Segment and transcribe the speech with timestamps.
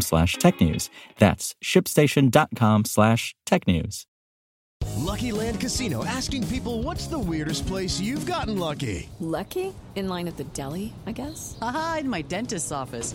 [0.00, 0.90] slash technews.
[1.18, 4.06] That's shipstation.com slash technews.
[4.96, 9.08] Lucky Land Casino asking people what's the weirdest place you've gotten lucky?
[9.18, 9.74] Lucky?
[9.96, 11.58] In line at the deli, I guess?
[11.60, 13.14] Aha, in my dentist's office.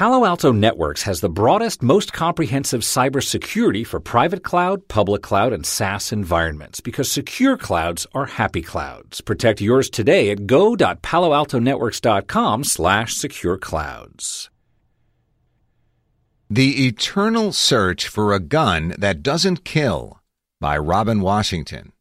[0.00, 5.66] Palo Alto Networks has the broadest, most comprehensive cybersecurity for private cloud, public cloud, and
[5.66, 9.20] SaaS environments because secure clouds are happy clouds.
[9.20, 14.48] Protect yours today at go.paloaltonetworks.com slash secure clouds.
[16.48, 20.18] The Eternal Search for a Gun That Doesn't Kill
[20.62, 21.92] by Robin Washington.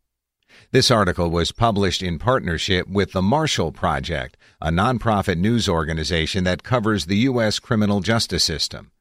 [0.72, 6.62] This article was published in partnership with the Marshall Project, a nonprofit news organization that
[6.62, 7.58] covers the U.S.
[7.58, 8.92] criminal justice system.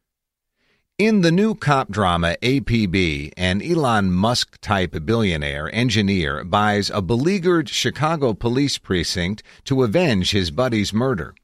[0.97, 7.69] In the new cop drama APB, an Elon Musk type billionaire engineer buys a beleaguered
[7.69, 11.34] Chicago police precinct to avenge his buddy's murder.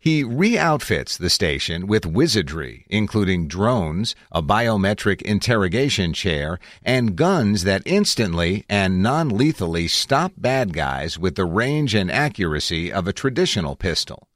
[0.00, 7.82] He re-outfits the station with wizardry, including drones, a biometric interrogation chair, and guns that
[7.84, 14.28] instantly and non-lethally stop bad guys with the range and accuracy of a traditional pistol.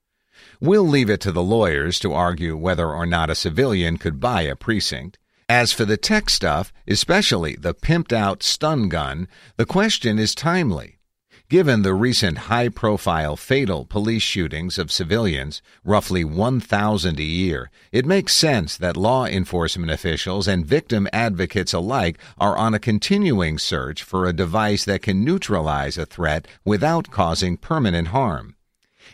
[0.61, 4.43] We'll leave it to the lawyers to argue whether or not a civilian could buy
[4.43, 5.19] a precinct.
[5.49, 10.99] As for the tech stuff, especially the pimped out stun gun, the question is timely.
[11.53, 18.07] Given the recent high profile fatal police shootings of civilians, roughly 1,000 a year, it
[18.07, 24.03] makes sense that law enforcement officials and victim advocates alike are on a continuing search
[24.03, 28.57] for a device that can neutralize a threat without causing permanent harm.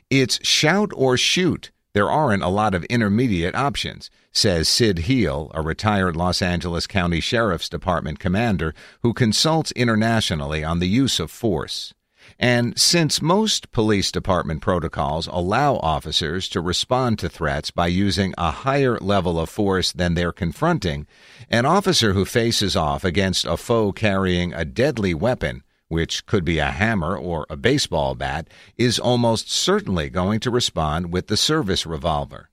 [0.08, 1.72] It's shout or shoot.
[1.92, 7.18] There aren't a lot of intermediate options, says Sid Heal, a retired Los Angeles County
[7.18, 11.94] Sheriff's Department commander who consults internationally on the use of force.
[12.40, 18.52] And since most police department protocols allow officers to respond to threats by using a
[18.52, 21.08] higher level of force than they're confronting,
[21.50, 26.60] an officer who faces off against a foe carrying a deadly weapon, which could be
[26.60, 31.86] a hammer or a baseball bat, is almost certainly going to respond with the service
[31.86, 32.50] revolver.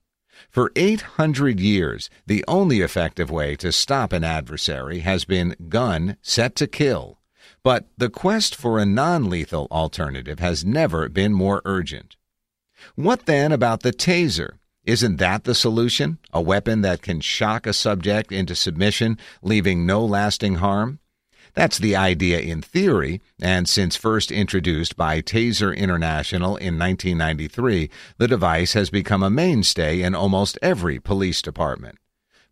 [0.50, 6.56] For 800 years, the only effective way to stop an adversary has been gun set
[6.56, 7.15] to kill.
[7.66, 12.14] But the quest for a non lethal alternative has never been more urgent.
[12.94, 14.58] What then about the taser?
[14.84, 16.18] Isn't that the solution?
[16.32, 21.00] A weapon that can shock a subject into submission, leaving no lasting harm?
[21.54, 28.28] That's the idea in theory, and since first introduced by Taser International in 1993, the
[28.28, 31.98] device has become a mainstay in almost every police department.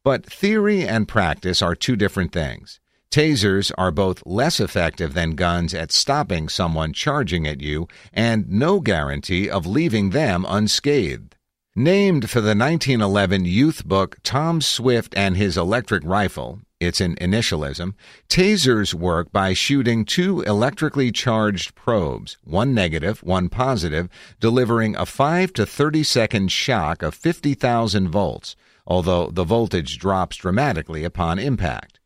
[0.03, 2.81] But theory and practice are two different things.
[3.15, 8.81] Tasers are both less effective than guns at stopping someone charging at you and no
[8.81, 11.37] guarantee of leaving them unscathed.
[11.77, 17.95] Named for the 1911 youth book Tom Swift and His Electric Rifle, it's an initialism,
[18.29, 24.09] tasers work by shooting two electrically charged probes, one negative, one positive,
[24.41, 28.57] delivering a 5 to 30 second shock of 50,000 volts,
[28.89, 32.01] although the voltage drops dramatically upon impact.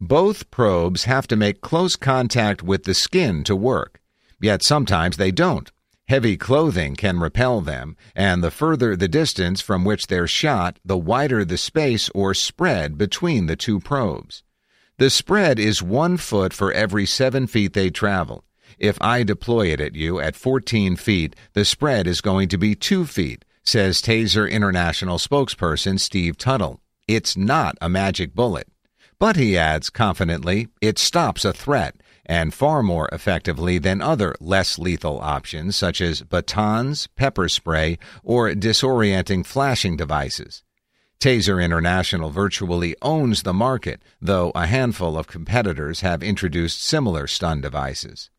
[0.00, 4.00] Both probes have to make close contact with the skin to work,
[4.40, 5.70] yet sometimes they don't.
[6.08, 10.98] Heavy clothing can repel them, and the further the distance from which they're shot, the
[10.98, 14.42] wider the space or spread between the two probes.
[14.98, 18.44] The spread is one foot for every seven feet they travel.
[18.76, 22.74] If I deploy it at you at 14 feet, the spread is going to be
[22.74, 26.80] two feet, says Taser International spokesperson Steve Tuttle.
[27.06, 28.68] It's not a magic bullet.
[29.20, 31.94] But he adds confidently, it stops a threat,
[32.24, 38.48] and far more effectively than other less lethal options such as batons, pepper spray, or
[38.52, 40.64] disorienting flashing devices.
[41.20, 47.60] Taser International virtually owns the market, though a handful of competitors have introduced similar stun
[47.60, 48.30] devices.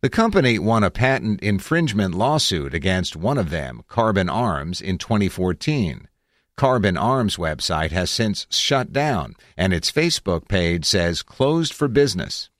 [0.00, 6.06] The company won a patent infringement lawsuit against one of them, Karbon Arms, in 2014.
[6.60, 12.50] Karbon Arms website has since shut down, and its Facebook page says closed for business.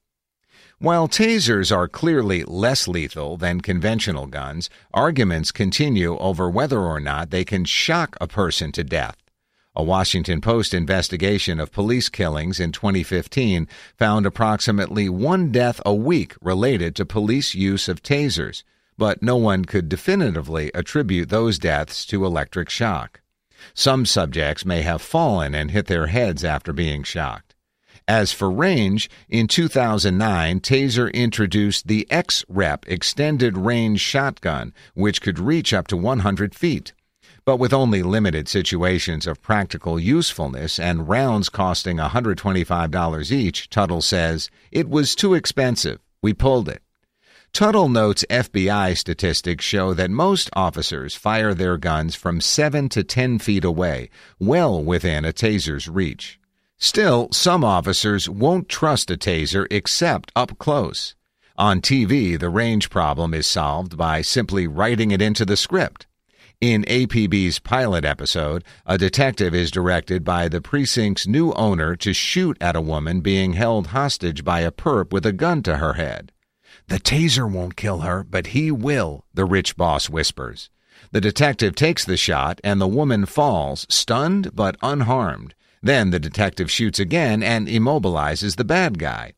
[0.79, 7.29] While tasers are clearly less lethal than conventional guns, arguments continue over whether or not
[7.29, 9.19] they can shock a person to death.
[9.76, 13.69] A Washington Post investigation of police killings in 2015
[13.99, 18.64] found approximately one death a week related to police use of tasers,
[18.97, 23.20] but no one could definitively attribute those deaths to electric shock.
[23.75, 27.55] Some subjects may have fallen and hit their heads after being shocked.
[28.09, 35.73] As for range, in 2009, Taser introduced the X-Rep extended range shotgun, which could reach
[35.73, 36.93] up to 100 feet.
[37.45, 44.51] But with only limited situations of practical usefulness and rounds costing $125 each, Tuttle says,
[44.71, 46.01] it was too expensive.
[46.23, 46.83] We pulled it.
[47.52, 53.38] Tuttle notes FBI statistics show that most officers fire their guns from 7 to 10
[53.41, 54.08] feet away,
[54.38, 56.38] well within a taser's reach.
[56.79, 61.17] Still, some officers won't trust a taser except up close.
[61.58, 66.06] On TV, the range problem is solved by simply writing it into the script.
[66.61, 72.56] In APB's pilot episode, a detective is directed by the precinct's new owner to shoot
[72.61, 76.32] at a woman being held hostage by a perp with a gun to her head.
[76.90, 80.70] The taser won't kill her, but he will, the rich boss whispers.
[81.12, 85.54] The detective takes the shot, and the woman falls, stunned but unharmed.
[85.81, 89.34] Then the detective shoots again and immobilizes the bad guy.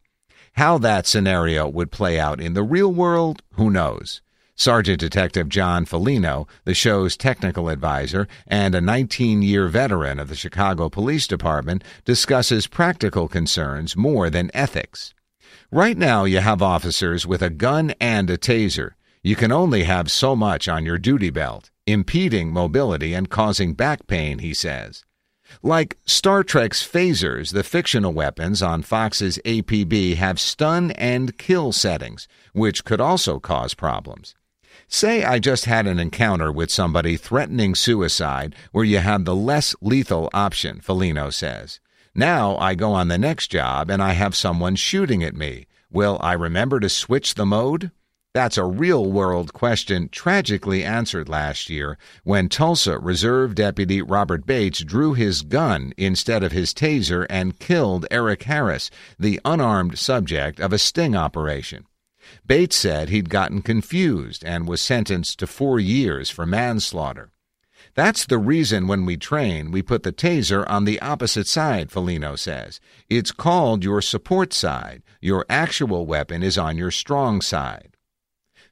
[0.54, 4.22] How that scenario would play out in the real world, who knows?
[4.54, 10.34] Sergeant Detective John Felino, the show's technical advisor and a 19 year veteran of the
[10.34, 15.12] Chicago Police Department, discusses practical concerns more than ethics.
[15.74, 18.90] Right now, you have officers with a gun and a taser.
[19.22, 24.06] You can only have so much on your duty belt, impeding mobility and causing back
[24.06, 25.02] pain, he says.
[25.62, 32.28] Like Star Trek's phasers, the fictional weapons on Fox's APB have stun and kill settings,
[32.52, 34.34] which could also cause problems.
[34.88, 39.74] Say I just had an encounter with somebody threatening suicide where you have the less
[39.80, 41.80] lethal option, Felino says.
[42.14, 45.66] Now I go on the next job and I have someone shooting at me.
[45.90, 47.90] Will I remember to switch the mode?
[48.34, 54.84] That's a real world question tragically answered last year when Tulsa Reserve Deputy Robert Bates
[54.84, 60.72] drew his gun instead of his taser and killed Eric Harris, the unarmed subject of
[60.72, 61.86] a sting operation.
[62.46, 67.32] Bates said he'd gotten confused and was sentenced to four years for manslaughter.
[67.94, 72.38] That's the reason when we train, we put the taser on the opposite side, Felino
[72.38, 72.80] says.
[73.10, 75.02] It's called your support side.
[75.20, 77.96] Your actual weapon is on your strong side.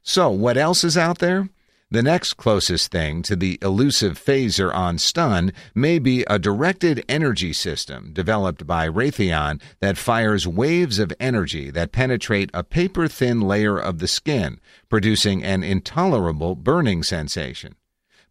[0.01, 1.49] So, what else is out there?
[1.91, 7.53] The next closest thing to the elusive phaser on stun may be a directed energy
[7.53, 13.77] system developed by Raytheon that fires waves of energy that penetrate a paper thin layer
[13.77, 14.59] of the skin,
[14.89, 17.75] producing an intolerable burning sensation.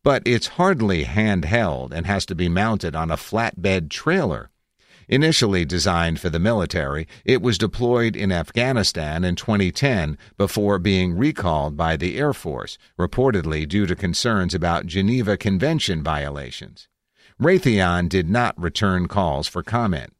[0.03, 4.51] But it's hardly handheld and has to be mounted on a flatbed trailer.
[5.09, 11.77] Initially designed for the military, it was deployed in Afghanistan in 2010 before being recalled
[11.77, 16.87] by the Air Force, reportedly due to concerns about Geneva Convention violations.
[17.43, 20.13] Raytheon did not return calls for comment.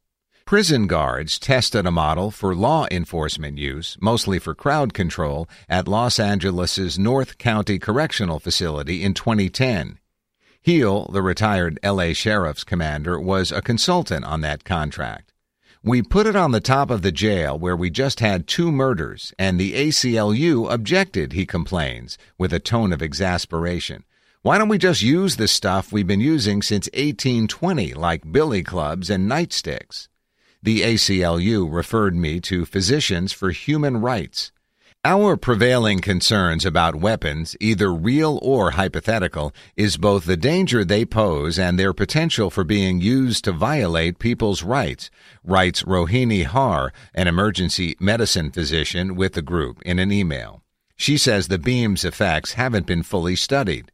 [0.51, 6.19] Prison guards tested a model for law enforcement use, mostly for crowd control, at Los
[6.19, 9.97] Angeles' North County Correctional Facility in 2010.
[10.61, 15.31] Heal, the retired LA Sheriff's commander, was a consultant on that contract.
[15.83, 19.33] We put it on the top of the jail where we just had two murders,
[19.39, 24.03] and the ACLU objected, he complains, with a tone of exasperation.
[24.41, 29.09] Why don't we just use the stuff we've been using since 1820, like billy clubs
[29.09, 30.09] and nightsticks?
[30.63, 34.51] The ACLU referred me to Physicians for Human Rights.
[35.03, 41.57] Our prevailing concerns about weapons, either real or hypothetical, is both the danger they pose
[41.57, 45.09] and their potential for being used to violate people's rights,
[45.43, 50.61] writes Rohini Haar, an emergency medicine physician with the group, in an email.
[50.95, 53.90] She says the beam's effects haven't been fully studied.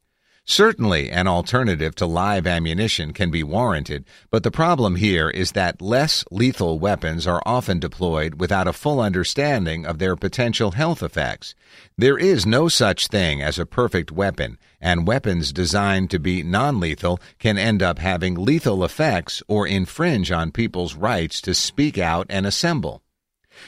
[0.50, 5.82] Certainly, an alternative to live ammunition can be warranted, but the problem here is that
[5.82, 11.54] less lethal weapons are often deployed without a full understanding of their potential health effects.
[11.98, 16.80] There is no such thing as a perfect weapon, and weapons designed to be non
[16.80, 22.26] lethal can end up having lethal effects or infringe on people's rights to speak out
[22.30, 23.02] and assemble.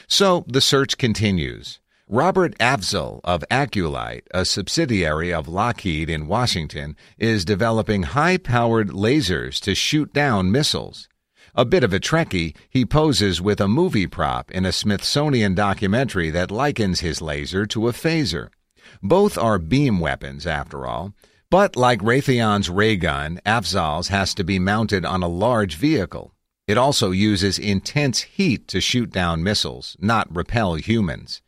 [0.07, 1.80] So the search continues.
[2.13, 9.61] Robert Afzal of Aculight, a subsidiary of Lockheed in Washington, is developing high powered lasers
[9.61, 11.07] to shoot down missiles.
[11.55, 16.29] A bit of a Trekkie, he poses with a movie prop in a Smithsonian documentary
[16.31, 18.49] that likens his laser to a phaser.
[19.01, 21.13] Both are beam weapons, after all.
[21.49, 26.33] But like Raytheon's ray gun, Afzal's has to be mounted on a large vehicle.
[26.67, 31.41] It also uses intense heat to shoot down missiles, not repel humans.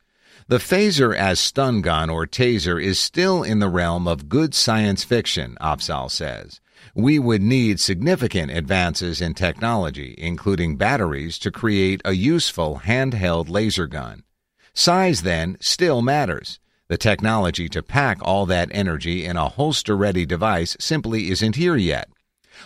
[0.48, 5.04] The phaser as stun gun or taser is still in the realm of good science
[5.04, 6.60] fiction, Afzal says.
[6.94, 13.88] We would need significant advances in technology, including batteries, to create a useful handheld laser
[13.88, 14.24] gun.
[14.74, 16.60] Size, then, still matters.
[16.90, 21.78] The technology to pack all that energy in a holster ready device simply isn't here
[21.78, 22.10] yet.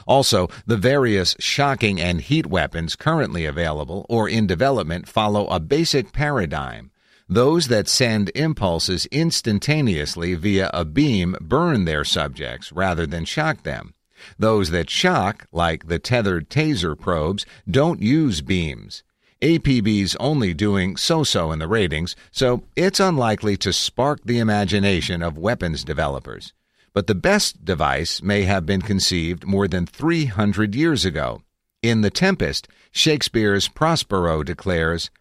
[0.07, 6.11] Also, the various shocking and heat weapons currently available or in development follow a basic
[6.11, 6.91] paradigm
[7.29, 13.93] those that send impulses instantaneously via a beam burn their subjects rather than shock them.
[14.39, 19.03] Those that shock, like the tethered taser probes, don't use beams.
[19.41, 25.21] APB's only doing so so in the ratings, so it's unlikely to spark the imagination
[25.21, 26.53] of weapons developers.
[26.93, 31.43] But the best device may have been conceived more than 300 years ago.
[31.83, 35.11] In The Tempest, Shakespeare's Prospero declares,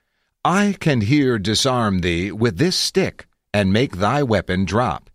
[0.47, 5.11] I can here disarm thee with this stick and make thy weapon drop.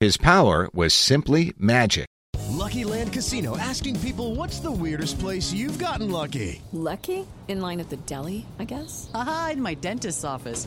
[0.00, 2.06] His power was simply magic.
[2.48, 6.60] Lucky Land Casino asking people what's the weirdest place you've gotten lucky?
[6.72, 7.24] Lucky?
[7.46, 9.08] In line at the deli, I guess?
[9.14, 10.66] Aha, in my dentist's office.